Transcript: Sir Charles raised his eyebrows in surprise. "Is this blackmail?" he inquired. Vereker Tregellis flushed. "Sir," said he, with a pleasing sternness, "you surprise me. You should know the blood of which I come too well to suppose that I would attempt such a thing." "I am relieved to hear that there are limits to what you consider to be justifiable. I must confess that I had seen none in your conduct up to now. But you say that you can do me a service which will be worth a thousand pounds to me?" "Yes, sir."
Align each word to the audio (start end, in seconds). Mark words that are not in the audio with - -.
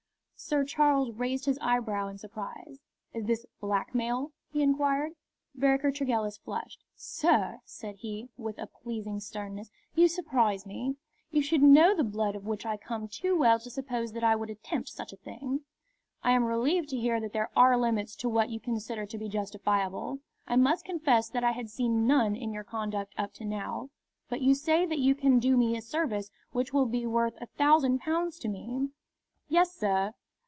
Sir 0.43 0.65
Charles 0.65 1.11
raised 1.11 1.45
his 1.45 1.59
eyebrows 1.61 2.09
in 2.11 2.17
surprise. 2.17 2.79
"Is 3.13 3.25
this 3.25 3.45
blackmail?" 3.61 4.31
he 4.51 4.61
inquired. 4.63 5.13
Vereker 5.55 5.91
Tregellis 5.91 6.37
flushed. 6.41 6.83
"Sir," 6.95 7.59
said 7.63 7.97
he, 7.97 8.27
with 8.37 8.57
a 8.57 8.65
pleasing 8.65 9.19
sternness, 9.21 9.69
"you 9.95 10.07
surprise 10.09 10.65
me. 10.65 10.95
You 11.29 11.41
should 11.43 11.61
know 11.61 11.95
the 11.95 12.03
blood 12.03 12.35
of 12.35 12.47
which 12.47 12.65
I 12.65 12.75
come 12.75 13.07
too 13.07 13.37
well 13.37 13.59
to 13.59 13.69
suppose 13.69 14.11
that 14.13 14.23
I 14.25 14.35
would 14.35 14.49
attempt 14.49 14.89
such 14.89 15.13
a 15.13 15.17
thing." 15.17 15.61
"I 16.23 16.31
am 16.31 16.43
relieved 16.45 16.89
to 16.89 16.97
hear 16.99 17.21
that 17.21 17.31
there 17.33 17.51
are 17.55 17.77
limits 17.77 18.13
to 18.17 18.27
what 18.27 18.49
you 18.49 18.59
consider 18.59 19.05
to 19.05 19.17
be 19.19 19.29
justifiable. 19.29 20.19
I 20.47 20.55
must 20.57 20.83
confess 20.85 21.29
that 21.29 21.43
I 21.45 21.51
had 21.51 21.69
seen 21.69 22.07
none 22.07 22.35
in 22.35 22.51
your 22.51 22.63
conduct 22.65 23.13
up 23.17 23.31
to 23.35 23.45
now. 23.45 23.89
But 24.27 24.41
you 24.41 24.53
say 24.55 24.85
that 24.87 24.99
you 24.99 25.13
can 25.15 25.37
do 25.39 25.55
me 25.55 25.77
a 25.77 25.81
service 25.83 26.29
which 26.51 26.73
will 26.73 26.87
be 26.87 27.05
worth 27.05 27.37
a 27.39 27.45
thousand 27.45 27.99
pounds 27.99 28.37
to 28.39 28.49
me?" 28.49 28.89
"Yes, 29.47 29.73
sir." 29.75 30.13